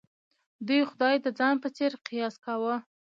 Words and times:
دوی 0.67 0.81
خدای 0.89 1.15
د 1.21 1.27
ځان 1.39 1.55
په 1.63 1.69
څېر 1.75 1.91
قیاس 2.07 2.35
کاوه. 2.45 2.75